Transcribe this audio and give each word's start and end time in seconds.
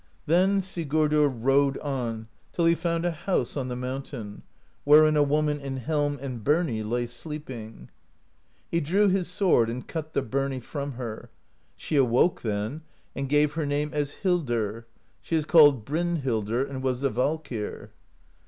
"Then 0.25 0.61
Sigurdr 0.61 1.27
rode 1.27 1.77
on 1.77 2.27
till 2.53 2.65
he 2.65 2.73
found 2.73 3.05
a 3.05 3.11
house 3.11 3.55
on 3.55 3.67
the 3.67 3.75
mountain, 3.75 4.41
wherein 4.83 5.15
a 5.15 5.21
woman 5.21 5.59
in 5.59 5.77
helm 5.77 6.17
and 6.23 6.43
birnie 6.43 6.81
lay 6.81 7.05
sleep 7.05 7.51
ing. 7.51 7.91
He 8.71 8.79
drew 8.81 9.09
his 9.09 9.27
sword 9.27 9.69
and 9.69 9.87
cut 9.87 10.13
the 10.13 10.23
birnie 10.23 10.59
from 10.59 10.93
her: 10.93 11.29
she 11.75 11.97
THE 11.97 12.01
POESY 12.01 12.01
OF 12.01 12.09
SKALDS 12.31 12.43
155 12.43 12.69
awoke 12.71 12.71
then, 12.71 12.81
and 13.15 13.29
gave 13.29 13.53
her 13.53 13.65
name 13.67 13.91
as 13.93 14.13
Hildr: 14.23 14.85
she 15.21 15.35
is 15.35 15.45
called 15.45 15.85
Bryn 15.85 16.23
hildr, 16.23 16.67
and 16.67 16.81
was 16.81 17.03
a 17.03 17.11
Valkyr. 17.11 17.91